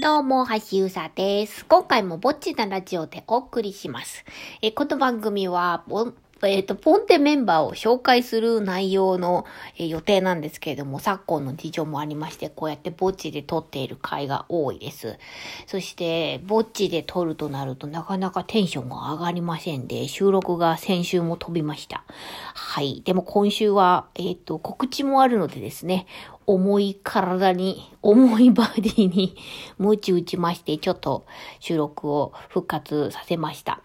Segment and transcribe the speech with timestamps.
[0.00, 1.66] どうも、橋うさです。
[1.66, 4.24] 今回もぼっちなラジオでお送りします。
[4.62, 5.84] えこの番組は、
[6.48, 9.44] えっ、ー、と、ポンテメンバーを紹介する内容の、
[9.76, 15.18] えー、予定なんですけれども、昨今の事情もありまして、こうやってぼっちで撮っている回が多いです。
[15.66, 22.04] そして、ぼっちで撮るとなるとなかなかテンションが上がりませんで、収録が先週も飛びました。
[22.54, 23.02] はい。
[23.04, 26.06] でも今週は、えっ、ー、と、告知もあるのでですね、
[26.46, 29.36] 重い体に、重いバディに、
[29.78, 31.26] ムチ打ちまして、ちょっと
[31.60, 33.82] 収録を復活させました。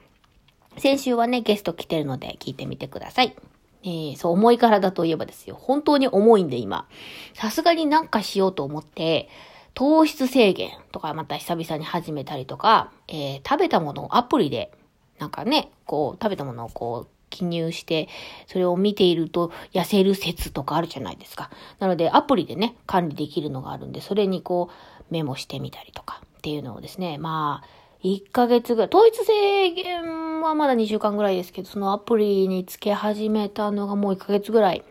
[0.78, 3.36] 先週はね、ゲスト来てるので聞いてみてください。
[3.84, 5.58] えー、そう、重い体といえばですよ。
[5.60, 6.88] 本当に重いんで今。
[7.34, 9.30] さすがになんかしようと思って、
[9.74, 14.72] 糖質制限とかまた久々に始めたりとか、えー、食べたものをアプリで、
[15.20, 18.08] なんかね、こう、食べたものをこう、記入して、
[18.48, 21.50] それを見ていると痩せる説とかあるじゃないですか。
[21.80, 34.84] なので、アプリでね、管理できるのがあるんで、それにこう、メモしてみたりとかっていうのをですね、まあ、1ヶ月ぐらい、統一制限はまだ2週間ぐらいですけど、そのアプリにつけ始めたのがもう1ヶ月ぐらい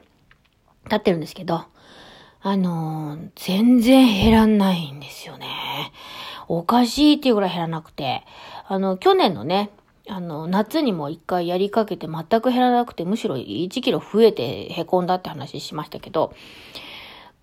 [0.89, 1.65] 経ってるんですけど、
[2.43, 5.47] あのー、全然減らないんですよね。
[6.49, 8.25] おかしいっていうぐらい減らなくて、
[8.67, 9.71] あの、去年のね、
[10.09, 16.35] あの、夏にも一回やりかけて全く減らなくて、むしろ1キロ増えて凹んだって話しましたけど、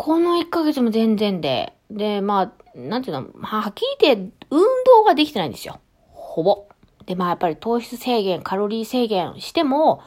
[0.03, 5.79] この1ヶ月も全然で、で、まあ、なんていうの、はっきり言って運動ができてないんですよ。
[6.09, 6.65] ほぼ。
[7.05, 10.01] で、まあやっぱり糖質制限、カロリー制限しても、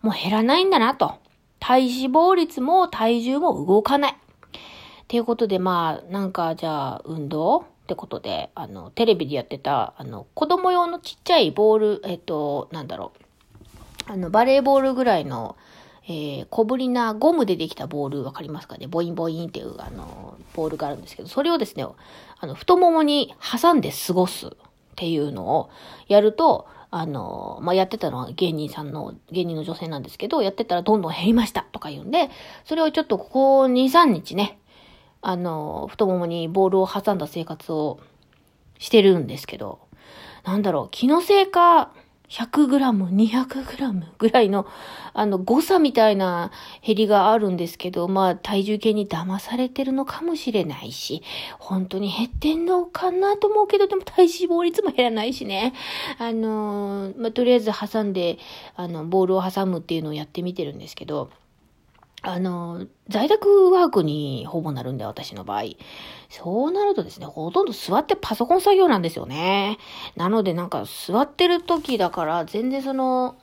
[0.00, 1.14] もう減らないんだなと。
[1.58, 4.12] 体脂肪率も体重も動かない。
[4.12, 4.16] っ
[5.08, 13.10] ていうことで、まあ、なんかじゃあ、運動ってことで、あの、テレビでやってた、あの、子供用のちっちゃいボール、えっと、なんだろ
[14.08, 14.12] う。
[14.12, 15.56] あの、バレーボールぐらいの、
[16.04, 18.86] えー、小ぶりなゴムでできたボールわかりますかね？
[18.88, 21.86] ボインボインっていうあの、ボールがあるんですけど、それをですね、
[22.40, 24.50] あの、太ももに挟んで過ごすっ
[24.96, 25.70] ていうのを
[26.08, 32.28] やると、あの、まあ、やってたのは芸人さんの、芸人の女性なんですけど、やってたらどんどん減りましたとか言うんで、
[32.64, 34.58] それをちょっとここ2、3日ね、
[35.22, 38.00] あの、太ももにボールを挟んだ生活を
[38.78, 39.78] してるんですけど、
[40.44, 41.92] なんだろう、気のせいか、
[42.32, 44.66] 100g、200g ぐらいの、
[45.12, 46.50] あの、誤差みたいな
[46.84, 51.22] 減りがあるんですけど、まあ、体重計に騙されてるのかもしれないし、
[51.58, 55.74] 本当に減ってんのかなと思うけど、でも体脂肪率も減らないしね。
[56.18, 58.38] あの、まあ、とりあえず挟んで、
[58.76, 61.28] あの、ボールを挟むっていうのをやってみてるんですけど、
[62.24, 65.62] あの、在宅ワークにほぼなるんで、私の場合。
[66.30, 69.78] そうなるとですね、ほとんど座ってパソコン作業なんですよね。
[70.14, 73.36] なのでなんか座ってる時だから、全然その、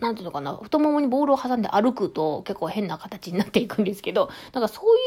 [0.00, 5.02] なんていうのかな、太ももにボールを挟んで歩くと結構変な形になっていくんですけど、なんかそういう、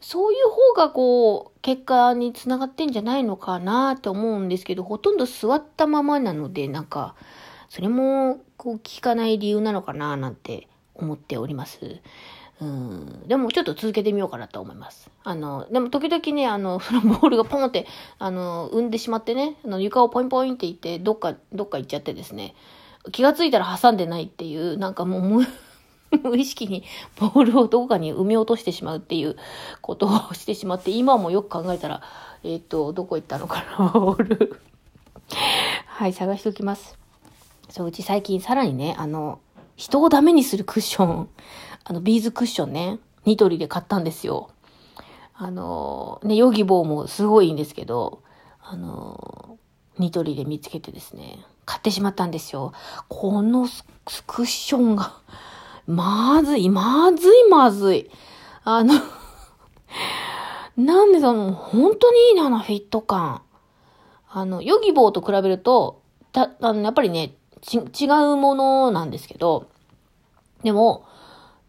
[0.00, 7.14] そういう方がこう、結果につながってんじゃないのかなって思うんですけど、ほとんど座ったままなので、なんか、
[7.70, 12.00] それも、こう、効かない理由なのかななんて思っております。
[12.60, 13.28] うん。
[13.28, 15.10] でもちょっと続けてみようかなと思います。
[15.24, 17.86] あの、でも時々ね、あの、そ のボールがポンって、
[18.18, 22.54] あの、産んでしまってね、あの、床をポインポインっていって、どっか、どっか行っちゃってですね、
[23.12, 25.22] 気がついたら挟んでないっていう、なんかもう
[26.22, 26.84] 無、意識に
[27.20, 29.36] ボールをどこかに埋め落としてしまうっていう
[29.82, 32.02] ことをしてしまって、今もよく考えたら、
[32.42, 34.60] えっ、と、どこ行ったのかな、ボール。
[35.86, 36.96] はい、探しておきます。
[37.68, 39.40] そう、うち最近さらにね、あの、
[39.76, 41.28] 人をダメにするクッション、
[41.84, 44.50] あの、ビーズクッションね、ニトリで買ったんですよ。
[45.34, 48.22] あの、ね、ヨギボーもすごいんですけど、
[48.62, 49.58] あの、
[49.98, 52.72] ニトリで見つけてですね、買ってしまったんですよ。
[53.08, 53.68] この
[54.26, 55.14] クッションが、
[55.86, 58.10] まずい、まずい、まずい。
[58.64, 58.94] あの
[60.76, 63.42] なんでその、本当にいいな、あのフィット感。
[64.28, 67.34] あの、ヨギボーと比べると、た、あの、やっぱりね、
[67.66, 69.68] ち、違うものなんですけど、
[70.62, 71.04] でも、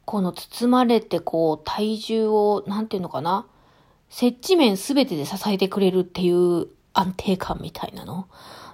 [0.05, 3.45] この包まれてこう体重を、なんていうのかな、
[4.09, 8.27] 接地面すべてで支えてくれるっていう安定感みたいなの。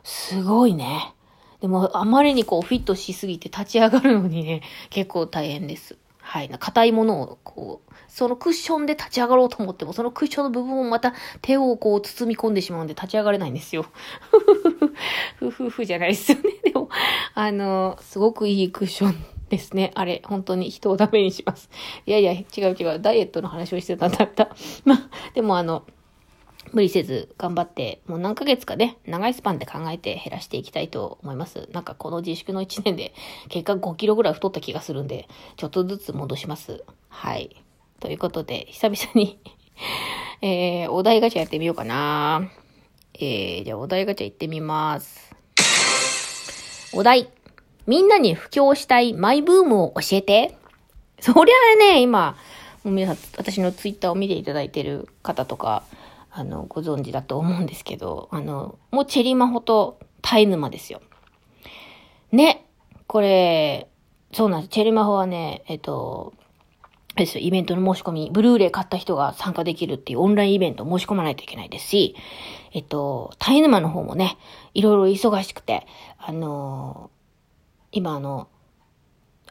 [0.03, 1.15] すごいね。
[1.62, 5.98] でも、あまりにこうフィットしすぎて立ち上がるのにね、結構大変です。
[6.25, 6.50] はい。
[6.50, 13.86] 硬いものを、こう、そのクッションで立ち上がろうと思っても、そのクッションの部分をまた手をこう包み込んでしまうんで立ち上がれないんですよ。
[14.31, 14.94] ふふふ、
[15.38, 16.44] ふふふじゃないですよね。
[16.64, 16.90] でも、
[17.34, 19.92] あの、すごくいいクッションですね。
[19.96, 21.70] あれ、本当に人をダメにします。
[22.06, 23.02] いやいや、違う違う。
[23.02, 24.50] ダイエットの話をしてたんだった。
[24.86, 25.84] まあ、でもあの、
[26.71, 31.68] 無理せず頑張って、もう何ヶ月かね、長いスパンで考えて減らしていきたいと思います。
[31.71, 33.13] なんかこの自粛の1年で
[33.50, 35.27] 結果5キロぐらい太った気がするんで、
[35.57, 36.83] ちょっとずつ戻します。
[37.10, 37.56] はい。
[38.00, 39.39] ということで、久々に
[40.42, 42.50] えー、お題ガチャやってみようかな。
[43.15, 45.33] えー、じゃあお題ガチャ行ってみます。
[46.94, 47.30] お題。
[47.86, 50.57] みんなに布教したいマイブームを教えて。
[51.19, 52.36] そりゃあね、今、
[52.83, 55.83] 皆さん、私のツイッターを見ていただいてる方とか、
[56.35, 61.01] あの、ご存知だと思うんですけど、あの、もうチェリマホとタイヌマですよ。
[62.31, 62.65] ね。
[63.06, 63.88] これ、
[64.31, 64.69] そうなんです。
[64.69, 66.33] チェリマホはね、えっと、
[67.15, 72.15] ですイベントの申し込み、ブルーレイ買った人が参加できるっていうオンラインイベント申し込まないといけないですし、
[72.71, 74.38] えっと、タイヌマの方もね、
[74.74, 75.86] いろいろ忙しくて、
[76.18, 78.47] あのー、今あの、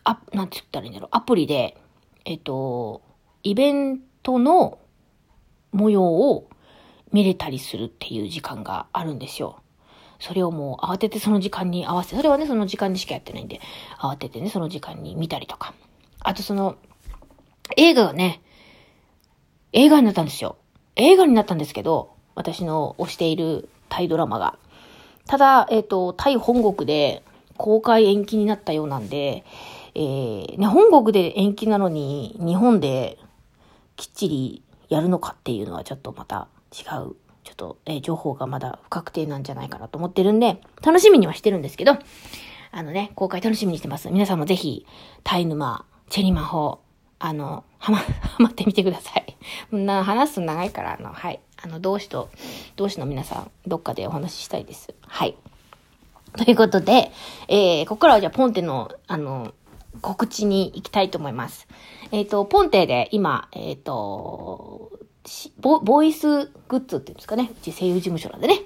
[0.03, 1.81] あ、なんて言ったらいいんだろう、アプリで、
[2.25, 3.03] えっと、
[3.45, 4.79] イベントの
[5.71, 6.49] 模様を
[7.13, 9.61] 見れたりするっていう時間があるんですよ。
[10.19, 13.61] それをもう慌ててその時間に合わせ、それはね、その時間にしかやってないんで、
[13.99, 15.75] 慌ててね、その時間に見たりとか。
[16.21, 16.77] あとその、
[17.77, 18.41] 映画がね、
[19.73, 20.57] 映画になったんですよ。
[20.97, 24.59] 映画になったんですけど、私の推しているタイドラマが。
[25.27, 27.23] ただ、えっ、ー、と、タイ本国で
[27.57, 29.45] 公開延期になったようなんで、
[29.95, 33.19] えー、ね、本国で延期なのに、日本で
[33.97, 41.99] きっちりやるのかっていうのはちょっとまた違う、ちょっと、えー、情報がまだ不確定なんじゃないかなと思ってるんで、楽しみにはしてるんですけど、
[42.71, 44.11] あのね、公開楽しみにしてます。
[44.11, 44.87] 皆さんもぜひ、
[45.23, 46.81] タイ沼、チェリマホ、
[47.19, 48.05] あの、はま、 は
[48.39, 49.37] まってみてください。
[49.77, 51.41] な、話すと長いから、あの、はい。
[51.63, 52.31] あの、同志と、
[52.77, 54.95] 同志の皆さん、どっかでお話ししたいです。
[55.07, 55.37] はい。
[56.37, 57.13] ということで、
[57.49, 59.53] えー、ここからはじゃあ、ポンテの、あの、
[60.01, 61.69] 告知に行きたいと思います。
[62.11, 64.92] えっ、ー、と、ポンテで今、えっ、ー、と
[65.61, 67.51] ボ、ボイスグッズっていうんですかね。
[67.53, 68.61] うち声優事務所なんでね。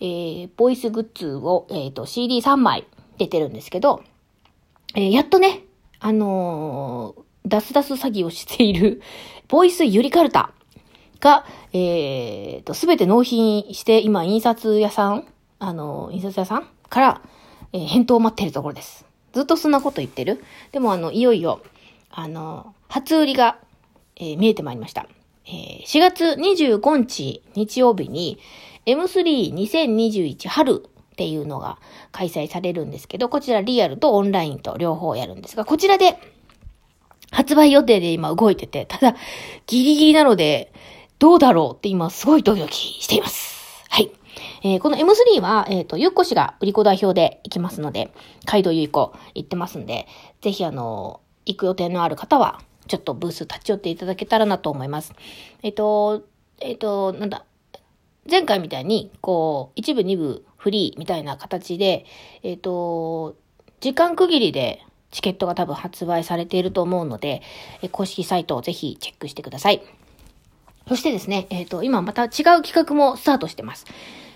[0.00, 2.86] えー、ボイスグッズを、えっ、ー、と、CD3 枚
[3.18, 4.02] 出てるんですけど、
[4.94, 5.62] えー、やっとね、
[6.00, 9.00] あのー、ダスダス詐欺をしている、
[9.48, 10.52] ボイスユリカルタ
[11.20, 15.26] が、えー、と、すべて納品して、今、印刷屋さん、
[15.58, 17.22] あの、印刷屋さんから、
[17.72, 19.06] え、返答を待ってるところです。
[19.32, 20.42] ずっとそんなこと言ってる。
[20.72, 21.60] でも、あの、いよいよ、
[22.10, 23.58] あの、初売りが、
[24.16, 25.06] え、見えてまいりました。
[25.46, 28.38] えー、4月25日日曜日に
[28.86, 31.78] M32021 春っていうのが
[32.12, 36.18] 開催されるんですけど、こちらリアルとオンラインと両方やるんですが、こちらで
[37.30, 39.16] 発売予定で今動いてて、ただ、
[39.66, 40.72] ギリギリなので、
[41.18, 43.84] どうだろうって今すごいドキドキしています。
[43.88, 44.10] はい。
[44.62, 48.12] えー、この M3 は、えっ、ー、と、ゆっこ氏が売り子代表で行きますので、
[48.44, 50.06] カイドウゆいこ行ってますんで、
[50.42, 55.12] ぜひあの、行く予定のある方は、ちょっとブース立ち寄っていただけたらなと思います。
[55.62, 56.24] えっ、と、
[56.60, 57.44] えっ、と、なんだ、
[58.28, 62.04] 前回みたいに、こう、一部二部フリーみたいな形で、
[62.42, 63.36] えっ、と、
[63.80, 67.42] 時間区切りでチケットが多分発売されていると思うので、
[67.82, 69.82] え公式サイトをぜひチェックしてください。
[70.88, 72.30] そしてですね、えっ、ー、と、今また違う
[72.62, 73.86] 企画もスタートしてます。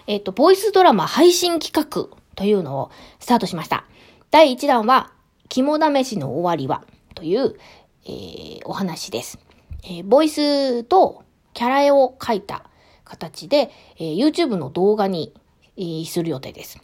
[0.07, 3.85] えっ、ー、と、ボイスドラマ配信企画というのをスタートしました。
[4.31, 5.13] 第1弾は、
[5.49, 7.57] 肝試しの終わりはという、
[8.05, 9.39] えー、お話です。
[9.85, 11.25] えー、ボイスと
[11.55, 12.65] キャラ絵を描いた
[13.05, 15.35] 形で、えー、YouTube の動画に、
[15.77, 16.79] えー、する予定です。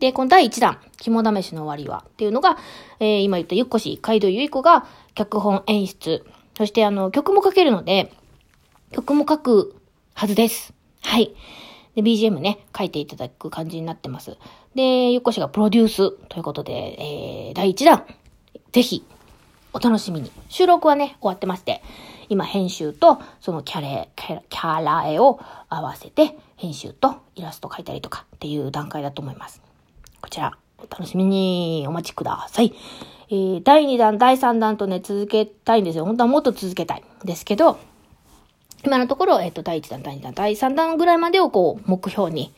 [0.00, 2.56] で、この第1弾、肝試しの終わりはっていうのが、
[3.00, 6.24] えー、今言ったゆっこし、海道ゆい子が脚本演出、
[6.56, 8.12] そしてあの、曲も書けるので、
[8.92, 9.76] 曲も書く
[10.14, 10.72] はずです。
[11.02, 11.34] はい。
[11.94, 14.36] で、BGM ね、書いていただく感じになってます。
[14.74, 18.04] で、ゆっこしがプロデュースということで、えー、第1弾、
[18.72, 19.04] ぜひ、
[19.72, 20.30] お楽しみに。
[20.48, 21.82] 収録はね、終わってまして、
[22.28, 29.62] 今編集と、そのキャレ、キャラ絵を合わせて、編集とイラスト描いたりとかっていう段階だと思います。
[30.20, 32.74] こちら、お楽しみにお待ちください。
[33.30, 36.04] えー、第2弾、第3弾とね、続けたいんですよ。
[36.04, 37.78] 本当はもっと続けたいんですけど、
[38.84, 42.54] 今のところ、えっ、ー、と、第1弾、第2弾、第3弾ぐらいまでをこう、目標に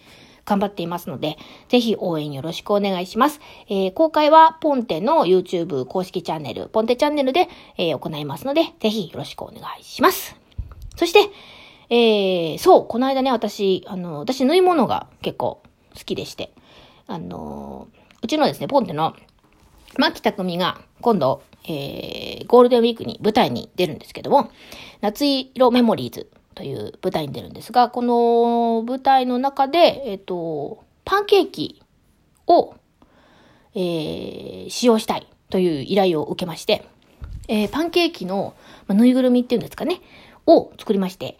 [0.51, 1.39] 頑張っていますので、
[1.69, 3.41] ぜひ応援よろしくお願いします。
[3.69, 10.35] えー、公開はポンテの YouTube 公式チャンネル、ポンテチャンネルで、えー、行いますので、ぜひよろしくお願いします。
[10.97, 11.31] そして、
[11.89, 15.63] えー、そう、この間ね、私、あの、私、縫い物が結構
[15.97, 16.53] 好きでして、
[17.07, 17.89] あの
[18.23, 19.15] うちのですね、ポンテの
[19.99, 24.51] 牧田組が今度、えー、ゴールデンウィークに舞台に出るんですけども、
[25.01, 31.83] 夏色メモリーズという舞台に出るんですが、この舞台の中で、えっ、と、パンケーキ
[32.47, 32.75] を、
[33.75, 36.87] えー、使用したいという依頼を受けまして、
[37.49, 38.55] えー、パンケーキの、
[38.87, 40.01] ま、ぬいぐるみっていうんですかね、
[40.47, 41.39] を作りまして、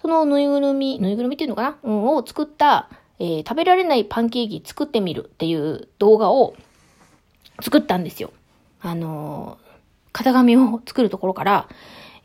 [0.00, 6.54] そのぬいぐるみ、ぬいぐるみっていうのかな、うん、を作った、えー、食べられないパンケーキ作ってみるっていう動画を
[7.62, 8.32] 作ったんですよ。
[8.80, 11.68] あのー、型紙を作るところから、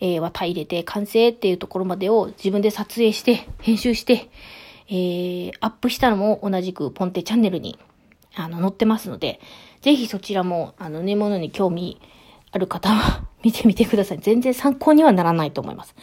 [0.01, 4.29] えー、綿入れて完成っていうところまでを自分で撮影して、編集して、
[4.87, 7.77] えー、アップしたのも同じくポンテチャンネルに、
[8.35, 9.39] あの、載ってますので、
[9.81, 11.99] ぜひそちらも、あの、寝物に興味
[12.51, 14.19] ある方は見てみてください。
[14.19, 15.95] 全然参考にはならないと思います。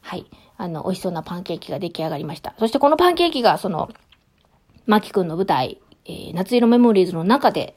[0.00, 0.26] はい。
[0.56, 2.54] あの、美味しそうなパンケーキが出来上がりました。
[2.58, 3.90] そしてこのパンケーキが、その、
[4.86, 7.74] マキ君の舞台、えー、夏色メモリーズの中で、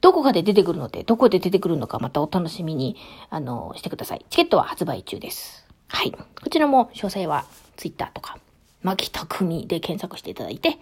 [0.00, 2.96] どこかで出てくるので、どこで出てくるのかまたお楽しみに、
[3.30, 4.24] あの、してください。
[4.30, 5.66] チケットは発売中です。
[5.88, 6.12] はい。
[6.12, 6.18] こ
[6.50, 7.44] ちらも詳細は
[7.76, 8.38] Twitter とか、
[8.82, 10.78] 牧田組で検索していただいて、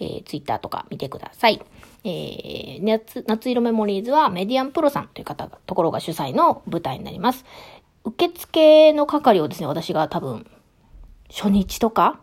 [0.00, 1.62] えー、Twitter とか見てください。
[2.04, 7.44] えー、夏、夏色メモリーズはメディアンプロさんという方が、ところが主催の舞台になります。
[8.04, 10.46] 受付の係をですね、私が多分、
[11.28, 12.20] 初日とか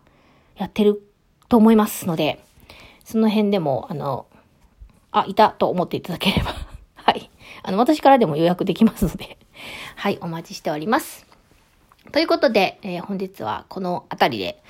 [0.55, 1.01] やってる
[1.49, 2.43] と思いますので、
[3.03, 4.27] その辺でも、あの、
[5.13, 6.53] あ、いたと思っていただければ
[6.95, 7.29] はい。
[7.61, 9.37] あの、私からでも予約できますので
[9.95, 11.25] はい、お待ちしております。
[12.11, 14.61] ということで、えー、本日はこの辺りで、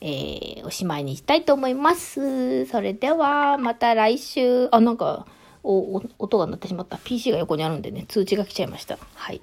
[0.00, 2.66] えー、おしまいにしたいと思います。
[2.66, 5.26] それでは、また来週、あ、なんか、
[5.62, 6.98] お、お音が鳴ってしまった。
[6.98, 8.98] PC が横にあるんでね、通知が来ちゃいました。
[9.14, 9.40] はい。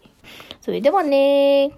[0.61, 1.71] それではね